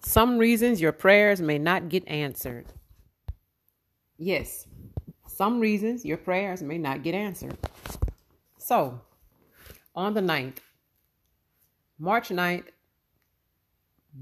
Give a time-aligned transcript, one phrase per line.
[0.00, 2.66] Some reasons your prayers may not get answered.
[4.18, 4.66] Yes,
[5.26, 7.58] some reasons your prayers may not get answered.
[8.56, 9.00] So,
[9.94, 10.58] on the 9th,
[11.98, 12.68] March 9th,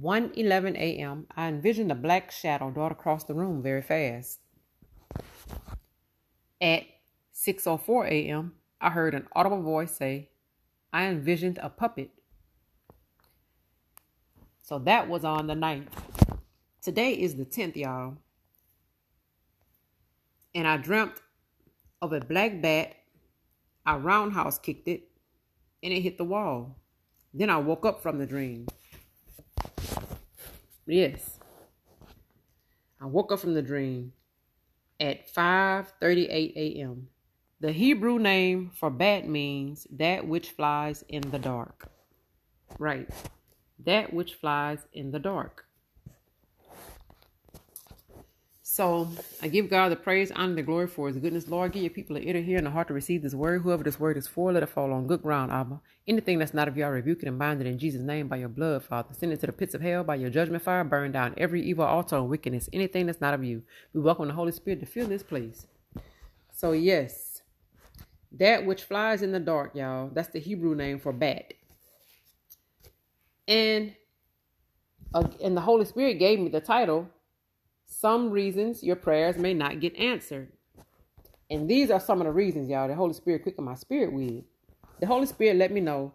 [0.00, 4.40] 1:11 a.m., I envisioned a black shadow dart across the room very fast.
[6.60, 6.84] At
[7.34, 10.30] 6:04 a.m., I heard an audible voice say,
[10.92, 12.10] "I envisioned a puppet."
[14.64, 15.88] So that was on the 9th.
[16.80, 18.16] Today is the 10th, y'all.
[20.54, 21.20] And I dreamt
[22.00, 22.94] of a black bat.
[23.84, 25.02] I roundhouse kicked it
[25.82, 26.78] and it hit the wall.
[27.34, 28.66] Then I woke up from the dream.
[30.86, 31.38] Yes.
[32.98, 34.14] I woke up from the dream
[34.98, 37.08] at 5:38 a.m.
[37.60, 41.90] The Hebrew name for bat means that which flies in the dark.
[42.78, 43.10] Right.
[43.84, 45.66] That which flies in the dark.
[48.74, 49.08] So
[49.40, 51.46] I give God the praise, honor, the glory for his goodness.
[51.46, 53.62] Lord, give your people an ear to hear and a heart to receive this word.
[53.62, 55.80] Whoever this word is for, let it fall on good ground, Abba.
[56.08, 58.36] Anything that's not of you, I rebuke it and bind it in Jesus' name by
[58.36, 59.14] your blood, Father.
[59.14, 60.82] Send it to the pits of hell by your judgment fire.
[60.82, 62.68] Burn down every evil altar and wickedness.
[62.72, 63.62] Anything that's not of you.
[63.92, 65.68] We welcome the Holy Spirit to fill this place.
[66.50, 67.42] So, yes,
[68.32, 71.54] that which flies in the dark, y'all, that's the Hebrew name for bat.
[73.46, 73.94] And,
[75.12, 77.08] uh, and the Holy Spirit gave me the title
[77.86, 80.52] some reasons your prayers may not get answered.
[81.50, 84.44] And these are some of the reasons, y'all, the Holy Spirit quickened my spirit with.
[85.00, 86.12] The Holy Spirit let me know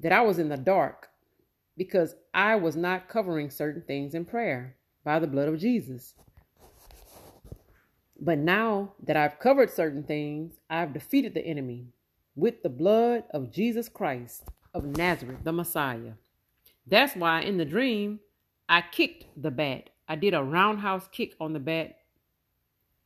[0.00, 1.10] that I was in the dark
[1.76, 6.14] because I was not covering certain things in prayer by the blood of Jesus.
[8.20, 11.88] But now that I've covered certain things, I've defeated the enemy
[12.34, 14.44] with the blood of Jesus Christ
[14.74, 16.12] of Nazareth, the Messiah.
[16.86, 18.20] That's why in the dream,
[18.68, 21.96] I kicked the bat I did a roundhouse kick on the bat,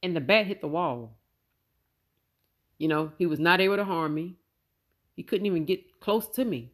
[0.02, 1.16] and the bat hit the wall.
[2.78, 4.36] You know, he was not able to harm me.
[5.15, 6.72] He couldn't even get close to me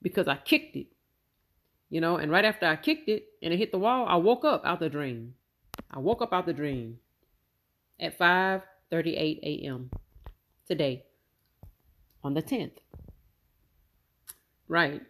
[0.00, 0.86] because I kicked it.
[1.90, 4.46] You know, and right after I kicked it and it hit the wall, I woke
[4.46, 5.34] up out the dream.
[5.90, 6.98] I woke up out the dream
[8.00, 9.90] at 5:38 a.m.
[10.66, 11.04] today
[12.24, 12.78] on the 10th.
[14.68, 15.02] Right.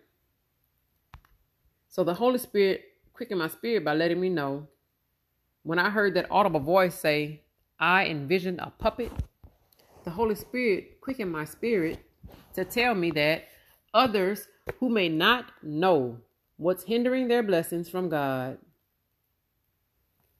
[1.96, 2.84] So the Holy Spirit
[3.14, 4.66] quickened my spirit by letting me know
[5.62, 7.40] when I heard that audible voice say,
[7.80, 9.10] I envisioned a puppet,
[10.04, 12.00] the Holy Spirit quickened my spirit
[12.52, 13.44] to tell me that
[13.94, 14.46] others
[14.78, 16.18] who may not know
[16.58, 18.58] what's hindering their blessings from God,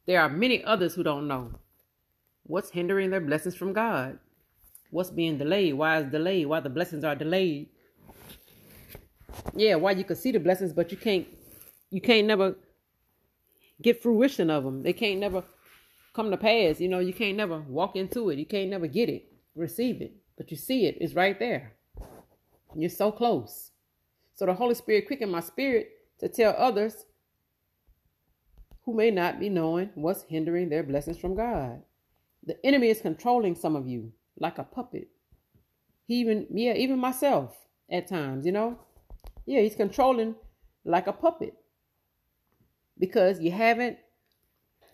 [0.04, 1.52] there are many others who don't know
[2.42, 4.18] what's hindering their blessings from God.
[4.90, 5.72] What's being delayed?
[5.72, 6.48] Why is delayed?
[6.48, 7.70] Why the blessings are delayed?
[9.54, 11.26] Yeah, why you can see the blessings, but you can't
[11.90, 12.56] you can't never
[13.80, 14.82] get fruition of them.
[14.82, 15.44] They can't never
[16.14, 16.80] come to pass.
[16.80, 18.38] You know, you can't never walk into it.
[18.38, 20.14] You can't never get it, receive it.
[20.36, 20.98] But you see it.
[21.00, 21.74] It's right there.
[22.74, 23.70] You're so close.
[24.34, 27.06] So the Holy Spirit quickened my spirit to tell others
[28.84, 31.82] who may not be knowing what's hindering their blessings from God.
[32.44, 35.08] The enemy is controlling some of you like a puppet.
[36.06, 37.56] He even, yeah, even myself
[37.90, 38.78] at times, you know?
[39.46, 40.36] Yeah, he's controlling
[40.84, 41.54] like a puppet
[42.98, 43.98] because you haven't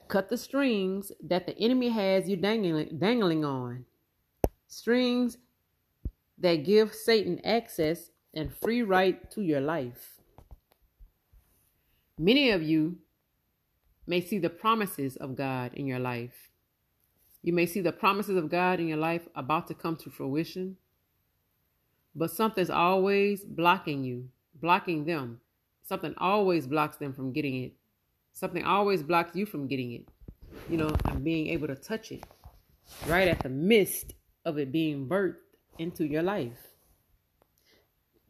[0.09, 3.85] cut the strings that the enemy has you dangling, dangling on.
[4.67, 5.39] Strings
[6.39, 10.21] that give Satan access and free right to your life.
[12.19, 12.99] Many of you
[14.07, 16.51] may see the promises of God in your life.
[17.43, 20.77] You may see the promises of God in your life about to come to fruition,
[22.15, 24.29] but something's always blocking you,
[24.61, 25.41] blocking them.
[25.83, 27.73] Something always blocks them from getting it.
[28.33, 30.09] Something always blocks you from getting it,
[30.69, 32.25] you know, and being able to touch it
[33.07, 35.37] right at the midst of it being birthed
[35.79, 36.59] into your life.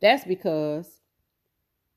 [0.00, 1.00] That's because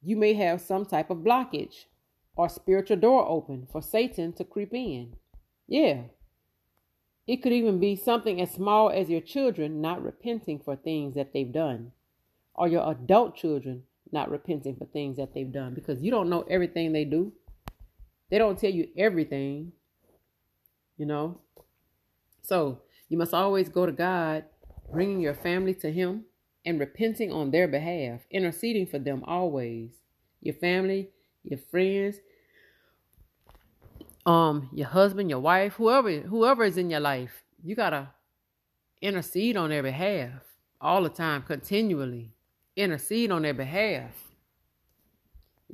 [0.01, 1.85] you may have some type of blockage
[2.35, 5.15] or spiritual door open for Satan to creep in.
[5.67, 6.03] Yeah.
[7.27, 11.33] It could even be something as small as your children not repenting for things that
[11.33, 11.91] they've done,
[12.53, 16.45] or your adult children not repenting for things that they've done because you don't know
[16.47, 17.33] everything they do.
[18.29, 19.71] They don't tell you everything,
[20.97, 21.39] you know.
[22.41, 22.79] So
[23.09, 24.45] you must always go to God,
[24.91, 26.25] bringing your family to Him
[26.65, 29.91] and repenting on their behalf, interceding for them always.
[30.41, 31.09] Your family,
[31.43, 32.17] your friends,
[34.25, 38.09] um, your husband, your wife, whoever whoever is in your life, you gotta
[39.01, 40.41] intercede on their behalf
[40.81, 42.31] all the time, continually.
[42.75, 44.24] Intercede on their behalf.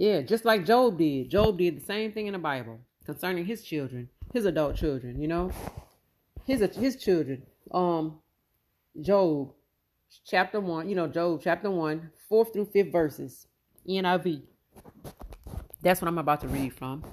[0.01, 1.29] Yeah, just like Job did.
[1.29, 5.27] Job did the same thing in the Bible concerning his children, his adult children, you
[5.27, 5.51] know,
[6.43, 7.43] his his children.
[7.71, 8.19] Um,
[8.99, 9.53] Job,
[10.25, 13.45] chapter one, you know, Job chapter one, fourth through fifth verses,
[13.87, 14.41] NIV.
[15.83, 17.03] That's what I'm about to read from.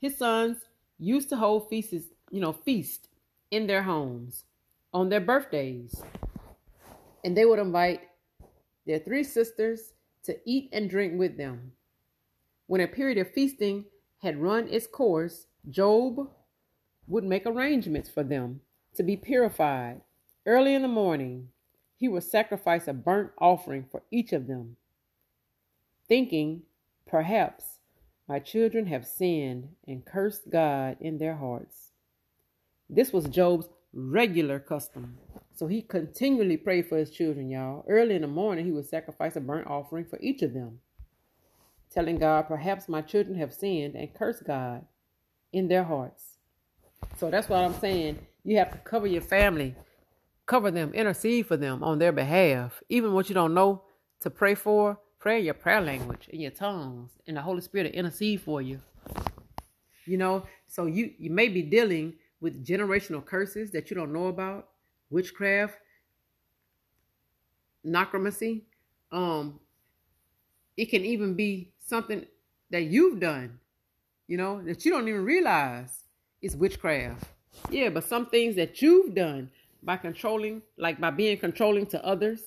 [0.00, 0.58] His sons
[1.00, 3.08] used to hold feasts, you know, feast
[3.50, 4.44] in their homes
[4.94, 6.00] on their birthdays,
[7.24, 8.02] and they would invite
[8.86, 9.94] their three sisters
[10.26, 11.72] to eat and drink with them.
[12.70, 13.86] When a period of feasting
[14.22, 16.30] had run its course, Job
[17.08, 18.60] would make arrangements for them
[18.94, 20.02] to be purified.
[20.46, 21.48] Early in the morning,
[21.96, 24.76] he would sacrifice a burnt offering for each of them,
[26.06, 26.62] thinking,
[27.08, 27.80] perhaps,
[28.28, 31.90] my children have sinned and cursed God in their hearts.
[32.88, 35.18] This was Job's regular custom.
[35.56, 37.84] So he continually prayed for his children, y'all.
[37.88, 40.78] Early in the morning, he would sacrifice a burnt offering for each of them,
[41.90, 44.84] telling God, Perhaps my children have sinned and cursed God
[45.52, 46.38] in their hearts.
[47.16, 48.18] So that's what I'm saying.
[48.44, 49.74] You have to cover your family,
[50.46, 52.82] cover them, intercede for them on their behalf.
[52.88, 53.82] Even what you don't know
[54.20, 57.98] to pray for, pray your prayer language in your tongues, and the Holy Spirit will
[57.98, 58.80] intercede for you.
[60.06, 64.28] You know, so you you may be dealing with generational curses that you don't know
[64.28, 64.68] about,
[65.10, 65.74] witchcraft,
[67.84, 68.64] necromancy.
[69.12, 69.60] Um,
[70.76, 72.24] it can even be something
[72.70, 73.58] that you've done,
[74.28, 75.90] you know, that you don't even realize
[76.40, 77.24] is witchcraft.
[77.68, 79.50] Yeah, but some things that you've done
[79.82, 82.40] by controlling, like by being controlling to others,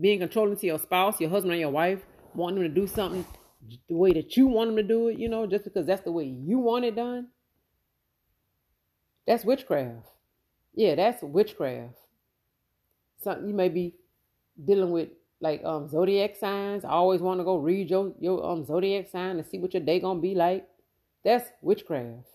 [0.00, 2.00] being controlling to your spouse, your husband, or your wife,
[2.34, 3.24] wanting them to do something
[3.88, 6.10] the way that you want them to do it, you know, just because that's the
[6.10, 7.28] way you want it done.
[9.26, 10.06] That's witchcraft.
[10.74, 11.94] Yeah, that's witchcraft.
[13.22, 13.94] Something you may be
[14.64, 15.10] dealing with
[15.40, 16.84] like um zodiac signs.
[16.84, 19.82] I always want to go read your your um zodiac sign and see what your
[19.82, 20.68] day gonna be like.
[21.24, 22.26] That's witchcraft.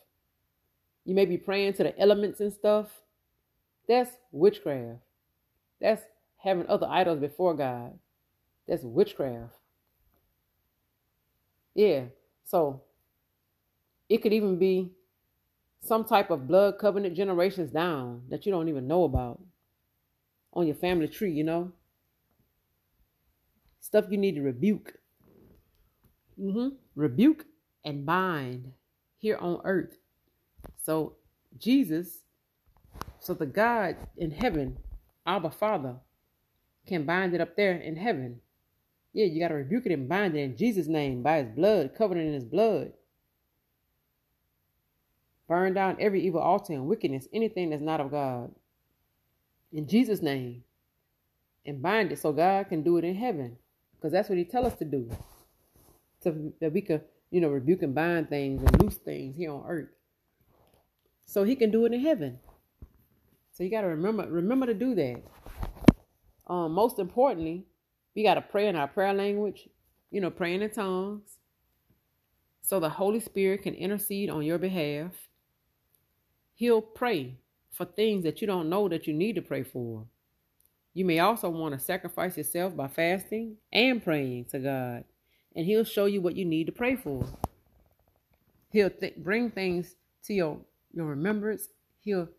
[1.05, 2.87] You may be praying to the elements and stuff.
[3.87, 4.99] That's witchcraft.
[5.79, 6.03] That's
[6.37, 7.97] having other idols before God.
[8.67, 9.53] That's witchcraft.
[11.75, 12.05] Yeah.
[12.45, 12.81] So
[14.09, 14.91] it could even be
[15.81, 19.39] some type of blood covenant generations down that you don't even know about
[20.53, 21.71] on your family tree, you know?
[23.85, 24.95] Stuff you need to rebuke.
[26.41, 26.69] Mm-hmm.
[26.95, 27.45] Rebuke
[27.85, 28.71] and bind
[29.19, 29.99] here on earth.
[30.81, 31.17] So,
[31.59, 32.23] Jesus,
[33.19, 34.77] so the God in heaven,
[35.27, 35.97] Abba Father,
[36.87, 38.41] can bind it up there in heaven.
[39.13, 41.91] Yeah, you got to rebuke it and bind it in Jesus' name by his blood,
[41.95, 42.91] covered in his blood.
[45.47, 48.51] Burn down every evil altar and wickedness, anything that's not of God.
[49.71, 50.63] In Jesus' name.
[51.67, 53.57] And bind it so God can do it in heaven.
[54.05, 55.09] Because that's what he tell us to do.
[56.21, 59.63] So that we can, you know, rebuke and bind things and loose things here on
[59.67, 59.89] earth.
[61.25, 62.37] So he can do it in heaven.
[63.51, 65.23] So you gotta remember remember to do that.
[66.45, 67.65] Um, most importantly,
[68.15, 69.69] we gotta pray in our prayer language,
[70.11, 71.39] you know, praying in tongues.
[72.61, 75.13] So the Holy Spirit can intercede on your behalf
[76.53, 77.39] He'll pray
[77.71, 80.05] for things that you don't know that you need to pray for.
[80.95, 85.03] You may also want to sacrifice yourself by fasting and praying to God,
[85.53, 87.25] and He'll show you what you need to pray for.
[88.71, 90.57] He'll th- bring things to your,
[90.93, 91.67] your remembrance.
[91.99, 92.29] He'll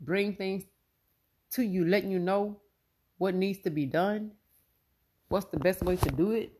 [0.00, 0.64] bring things
[1.52, 2.56] to you, letting you know
[3.18, 4.32] what needs to be done,
[5.28, 6.52] what's the best way to do it.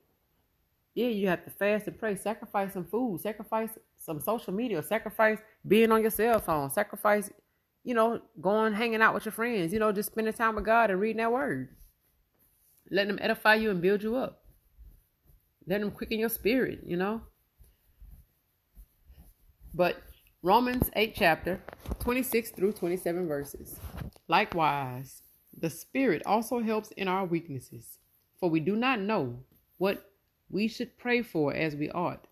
[0.94, 5.38] Yeah, you have to fast and pray, sacrifice some food, sacrifice some social media, sacrifice
[5.66, 7.30] being on your cell phone, sacrifice,
[7.84, 10.90] you know, going hanging out with your friends, you know, just spending time with God
[10.90, 11.68] and reading that word.
[12.90, 14.42] Letting them edify you and build you up.
[15.66, 17.22] Let them quicken your spirit, you know.
[19.74, 20.02] But
[20.42, 21.62] Romans 8 chapter
[22.00, 23.78] 26 through 27 verses.
[24.28, 25.22] Likewise,
[25.58, 27.98] the Spirit also helps in our weaknesses,
[28.38, 29.40] for we do not know
[29.76, 30.10] what
[30.48, 32.26] we should pray for as we ought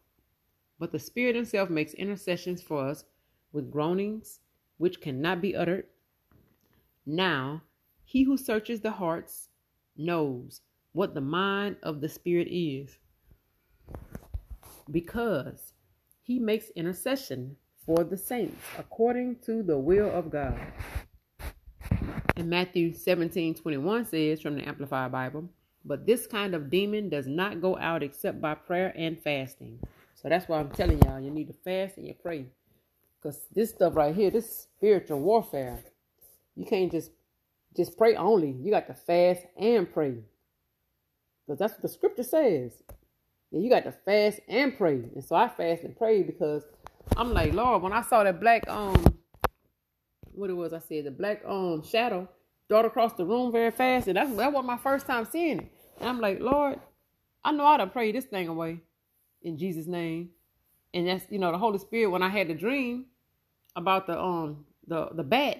[0.78, 3.04] but the Spirit Himself makes intercessions for us
[3.52, 4.40] with groanings
[4.78, 5.86] which cannot be uttered.
[7.04, 7.62] Now,
[8.04, 9.48] He who searches the hearts
[9.96, 10.60] knows
[10.92, 12.98] what the mind of the Spirit is,
[14.90, 15.72] because
[16.22, 20.58] He makes intercession for the saints according to the will of God.
[22.36, 25.48] And Matthew 17 21 says from the Amplified Bible,
[25.84, 29.78] but this kind of demon does not go out except by prayer and fasting.
[30.14, 32.46] So that's why I'm telling y'all, you need to fast and you pray.
[33.20, 35.82] Because this stuff right here, this spiritual warfare,
[36.54, 37.10] you can't just
[37.76, 38.52] just pray only.
[38.52, 40.16] You got to fast and pray.
[41.46, 42.72] Because that's what the scripture says.
[43.50, 45.02] Yeah, you got to fast and pray.
[45.14, 46.64] And so I fast and pray because
[47.16, 49.18] I'm like, Lord, when I saw that black um
[50.32, 52.28] what it was, I said the black um shadow
[52.68, 55.72] dart across the room very fast, and that's that was my first time seeing it.
[56.00, 56.80] And I'm like, Lord,
[57.44, 58.80] I know how to pray this thing away
[59.42, 60.30] in Jesus' name.
[60.96, 63.04] And that's you know the Holy Spirit when I had the dream
[63.76, 65.58] about the um the the bat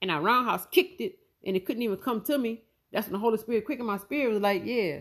[0.00, 2.62] and I roundhouse kicked it and it couldn't even come to me.
[2.90, 5.00] That's when the Holy Spirit quickened my spirit was like, yeah,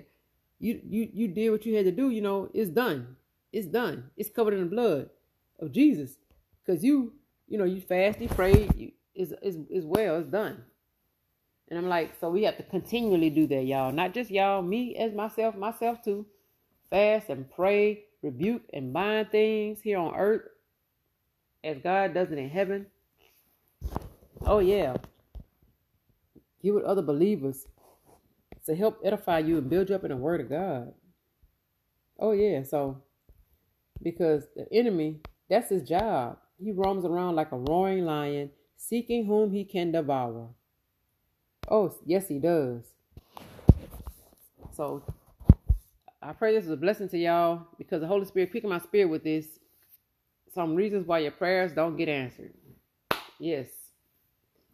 [0.60, 2.10] you you you did what you had to do.
[2.10, 3.16] You know, it's done.
[3.54, 4.12] It's done.
[4.18, 5.10] It's covered in the blood
[5.62, 6.18] of Jesus.
[6.66, 7.14] Cause you
[7.48, 10.66] you know you fast, you prayed, you, is is is well, it's done.
[11.70, 13.94] And I'm like, so we have to continually do that, y'all.
[13.94, 16.26] Not just y'all, me as myself, myself too.
[16.90, 20.44] Fast and pray, rebuke and bind things here on earth
[21.64, 22.88] as God does it in heaven.
[24.42, 24.98] Oh yeah.
[26.64, 27.68] Get with other believers
[28.66, 30.94] to help edify you and build you up in the word of God.
[32.20, 33.02] Oh yeah, so
[34.02, 35.20] because the enemy,
[35.50, 36.38] that's his job.
[36.62, 40.50] He roams around like a roaring lion, seeking whom he can devour.
[41.70, 42.84] Oh, yes, he does.
[44.74, 45.04] So
[46.28, 49.10] I pray this is a blessing to y'all because the Holy Spirit quickened my spirit
[49.10, 49.46] with this.
[50.54, 52.54] Some reasons why your prayers don't get answered.
[53.40, 53.70] Yes.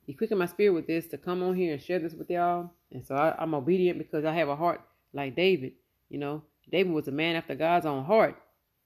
[0.07, 2.71] He quickened my spirit with this to come on here and share this with y'all.
[2.91, 4.81] And so I, I'm obedient because I have a heart
[5.13, 5.73] like David.
[6.09, 6.41] You know,
[6.71, 8.35] David was a man after God's own heart.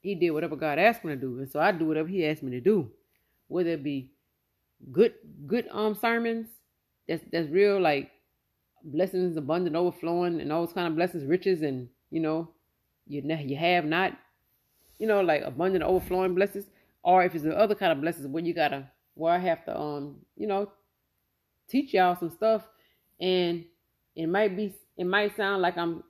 [0.01, 1.39] He did whatever God asked him to do.
[1.39, 2.91] And so I do whatever he asked me to do.
[3.47, 4.12] Whether it be
[4.91, 5.13] good
[5.47, 6.47] good um sermons
[7.07, 8.12] that's that's real like
[8.83, 12.50] blessings abundant overflowing and all those kind of blessings riches and you know
[13.07, 14.13] you you have not
[14.99, 16.65] you know like abundant overflowing blessings
[17.03, 19.79] or if it's the other kind of blessings where you gotta where I have to
[19.79, 20.71] um you know
[21.69, 22.63] teach y'all some stuff
[23.19, 23.65] and
[24.15, 26.03] it might be it might sound like I'm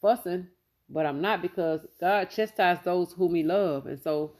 [0.00, 0.48] fussing
[0.90, 4.32] but I'm not because God chastises those whom he love and so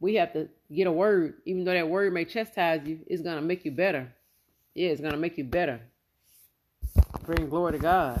[0.00, 3.42] we have to get a word even though that word may chastise you it's gonna
[3.42, 4.12] make you better
[4.74, 5.80] yeah, it's gonna make you better.
[7.22, 8.20] Bring glory to God.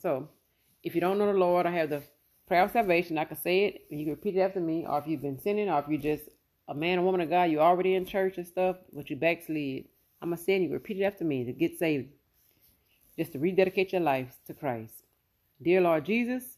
[0.00, 0.28] So,
[0.88, 2.02] if you don't know the Lord, I have the
[2.46, 3.18] prayer of salvation.
[3.18, 4.86] I can say it, you can repeat it after me.
[4.88, 6.30] Or if you've been sinning, or if you're just
[6.66, 9.84] a man or woman of God, you're already in church and stuff, but you backslid.
[10.22, 12.08] I'm gonna say you repeat it after me to get saved.
[13.18, 14.94] Just to rededicate your life to Christ.
[15.60, 16.56] Dear Lord Jesus,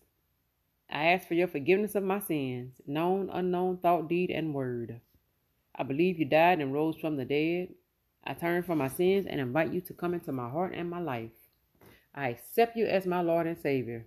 [0.88, 5.00] I ask for your forgiveness of my sins, known, unknown, thought, deed, and word.
[5.74, 7.70] I believe you died and rose from the dead.
[8.22, 11.00] I turn from my sins and invite you to come into my heart and my
[11.00, 11.30] life.
[12.14, 14.06] I accept you as my Lord and Savior.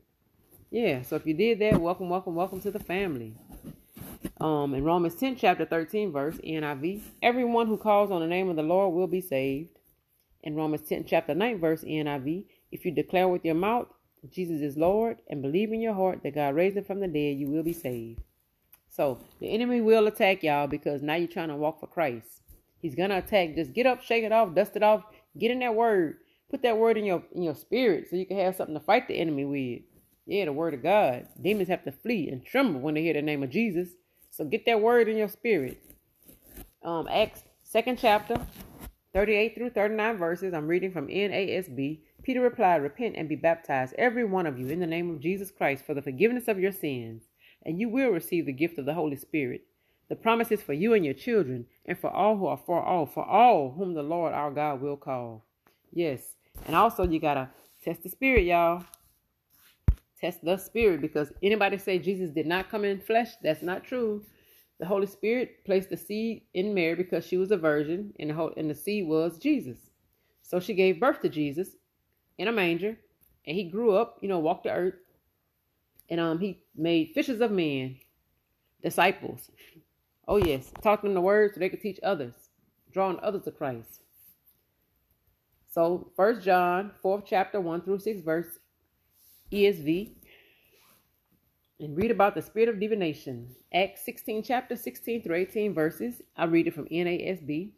[0.74, 3.36] Yeah, so if you did that, welcome, welcome, welcome to the family.
[4.42, 8.56] Um, in Romans 10, chapter 13, verse NIV, everyone who calls on the name of
[8.56, 9.70] the Lord will be saved.
[10.42, 13.86] In Romans 10, chapter 9, verse NIV, if you declare with your mouth
[14.32, 17.38] Jesus is Lord and believe in your heart that God raised him from the dead,
[17.38, 18.22] you will be saved.
[18.89, 22.42] So the enemy will attack y'all because now you're trying to walk for Christ.
[22.80, 23.53] He's gonna attack.
[23.53, 25.03] Just get up, shake it off, dust it off,
[25.38, 26.18] get in that word.
[26.50, 29.08] Put that word in your in your spirit so you can have something to fight
[29.08, 29.84] the enemy with.
[30.25, 31.27] Yeah, the word of God.
[31.42, 33.89] Demons have to flee and tremble when they hear the name of Jesus.
[34.32, 35.84] So get that word in your spirit.
[36.84, 38.38] Um, Acts second chapter,
[39.13, 40.53] 38 through 39 verses.
[40.53, 42.00] I'm reading from NASB.
[42.24, 45.51] Peter replied, Repent and be baptized, every one of you, in the name of Jesus
[45.51, 47.24] Christ, for the forgiveness of your sins,
[47.65, 49.65] and you will receive the gift of the Holy Spirit.
[50.10, 53.13] The promise is for you and your children, and for all who are far off,
[53.13, 55.46] for all whom the Lord our God will call.
[55.92, 56.36] Yes.
[56.65, 57.50] And also you gotta
[57.84, 58.86] test the spirit, y'all.
[60.24, 64.24] Test the spirit because anybody say Jesus did not come in flesh, that's not true.
[64.80, 68.34] The Holy Spirit placed the seed in Mary because she was a virgin, and the
[68.34, 69.77] whole, and the seed was Jesus.
[70.42, 71.75] So she gave birth to Jesus
[72.38, 72.98] in a manger,
[73.46, 74.94] and he grew up, you know, walked the earth,
[76.10, 77.98] and um he made fishers of men,
[78.82, 79.51] disciples.
[80.25, 80.72] Oh, yes.
[80.82, 82.34] Taught them the word so they could teach others,
[82.94, 84.03] drawing others to Christ.
[85.70, 88.60] So, First John, 4th chapter, 1 through 6 verse,
[89.53, 90.12] ESV.
[91.79, 93.55] And read about the spirit of divination.
[93.74, 96.22] Acts 16, chapter 16 through 18 verses.
[96.38, 97.72] I read it from NASB.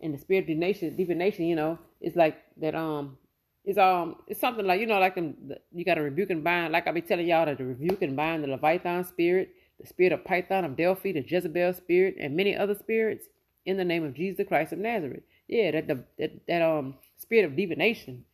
[0.00, 3.16] And the spirit of divination, divination, you know, it's like that um
[3.64, 5.34] it's um it's something like you know like them,
[5.72, 8.14] you got to rebuke and bind like I be telling y'all that the rebuke and
[8.14, 12.56] bind the Leviathan spirit the spirit of Python of Delphi, the Jezebel spirit, and many
[12.56, 13.26] other spirits
[13.64, 15.22] in the name of Jesus Christ of Nazareth.
[15.48, 18.24] Yeah, that the that, that um spirit of divination,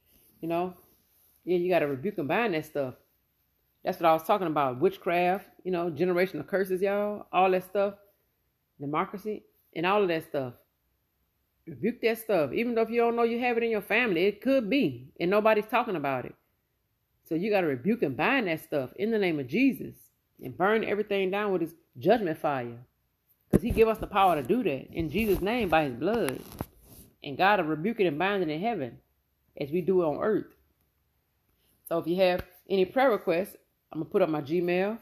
[0.40, 0.74] you know.
[1.44, 2.94] Yeah, you gotta rebuke and bind that stuff.
[3.84, 4.80] That's what I was talking about.
[4.80, 7.94] Witchcraft, you know, generational curses, y'all, all that stuff,
[8.78, 9.42] necromancy,
[9.74, 10.54] and all of that stuff.
[11.66, 12.52] Rebuke that stuff.
[12.52, 15.08] Even though if you don't know you have it in your family, it could be,
[15.18, 16.34] and nobody's talking about it.
[17.28, 19.94] So you got to rebuke and bind that stuff in the name of Jesus
[20.42, 22.78] and burn everything down with his judgment fire.
[23.50, 26.40] Because he give us the power to do that in Jesus' name by his blood.
[27.22, 28.98] And God will rebuke it and bind it in heaven
[29.60, 30.54] as we do it on earth.
[31.92, 33.54] So if you have any prayer requests,
[33.92, 34.96] I'm going to put up my Gmail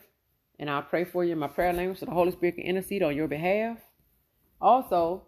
[0.59, 3.05] and I'll pray for you in my prayer language so the Holy Spirit can intercede
[3.05, 3.79] on your behalf.
[4.61, 5.23] Also,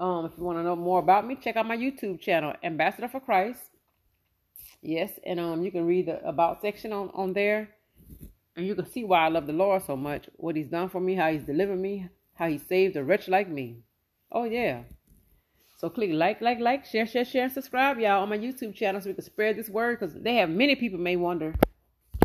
[0.00, 3.08] um, if you want to know more about me, check out my YouTube channel, Ambassador
[3.08, 3.60] for Christ.
[4.80, 7.68] Yes, and um, you can read the about section on, on there,
[8.56, 10.98] and you can see why I love the Lord so much, what He's done for
[10.98, 13.80] me, how He's delivered me, how He saved a wretch like me.
[14.32, 14.84] Oh yeah.
[15.84, 19.02] So click like, like, like, share, share, share, and subscribe, y'all, on my YouTube channel
[19.02, 21.54] so we can spread this word because they have many people may wonder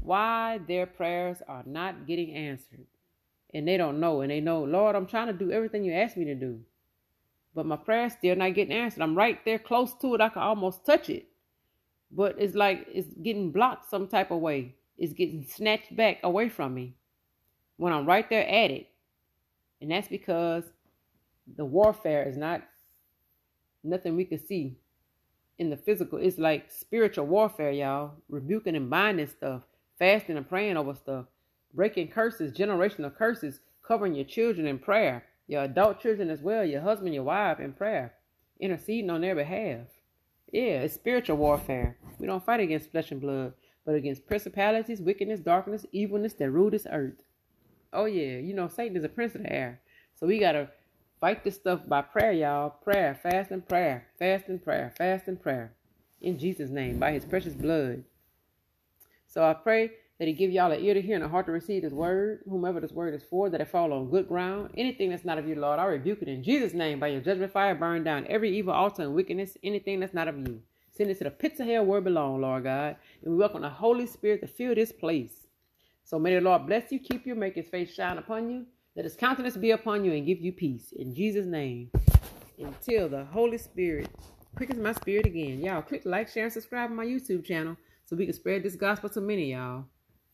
[0.01, 2.85] why their prayers are not getting answered.
[3.53, 4.21] And they don't know.
[4.21, 6.61] And they know, Lord, I'm trying to do everything you asked me to do.
[7.53, 9.03] But my prayer's still not getting answered.
[9.03, 10.21] I'm right there close to it.
[10.21, 11.27] I can almost touch it.
[12.09, 14.75] But it's like it's getting blocked some type of way.
[14.97, 16.95] It's getting snatched back away from me
[17.75, 18.87] when I'm right there at it.
[19.81, 20.63] And that's because
[21.57, 22.61] the warfare is not
[23.83, 24.77] nothing we can see
[25.57, 26.17] in the physical.
[26.17, 28.13] It's like spiritual warfare, y'all.
[28.29, 29.61] Rebuking and binding stuff,
[29.97, 31.25] fasting and praying over stuff,
[31.73, 36.81] breaking curses, generational curses, covering your children in prayer, your adult children as well, your
[36.81, 38.13] husband, your wife in prayer,
[38.59, 39.87] interceding on their behalf.
[40.51, 41.97] Yeah, it's spiritual warfare.
[42.17, 43.53] We don't fight against flesh and blood,
[43.85, 47.21] but against principalities, wickedness, darkness, evilness that rule this earth.
[47.91, 49.81] Oh yeah, you know Satan is a prince of the air.
[50.15, 50.69] So we gotta
[51.19, 52.69] fight this stuff by prayer, y'all.
[52.69, 55.73] Prayer, fast and prayer, fast and prayer, fast and prayer.
[56.21, 58.03] In Jesus' name, by his precious blood.
[59.27, 61.51] So I pray that he give y'all an ear to hear and a heart to
[61.51, 64.71] receive his word, whomever this word is for, that it fall on good ground.
[64.77, 67.53] Anything that's not of you, Lord, I rebuke it in Jesus' name by your judgment
[67.53, 70.61] fire, burn down every evil altar and wickedness, anything that's not of you.
[70.91, 72.97] Send it to the pits of hell where it belongs, Lord God.
[73.23, 75.47] And we welcome the Holy Spirit to fill this place.
[76.03, 79.05] So may the Lord bless you, keep you, make his face shine upon you, let
[79.05, 80.91] his countenance be upon you, and give you peace.
[80.91, 81.91] In Jesus' name.
[82.57, 84.09] Until the Holy Spirit
[84.55, 85.61] quickens my spirit again.
[85.61, 88.75] Y'all click like, share, and subscribe to my YouTube channel so we can spread this
[88.75, 89.85] gospel to many, y'all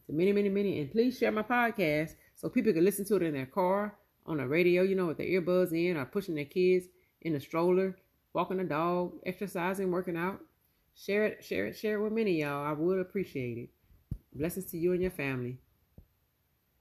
[0.08, 0.80] to many, many, many.
[0.80, 4.38] And please share my podcast so people can listen to it in their car, on
[4.38, 6.86] the radio, you know, with their earbuds in, or pushing their kids
[7.22, 7.96] in the stroller,
[8.34, 10.40] walking the dog, exercising, working out.
[10.96, 12.66] Share it, share it, share it with many y'all.
[12.66, 13.70] I would appreciate it.
[14.34, 15.60] Blessings to you and your family.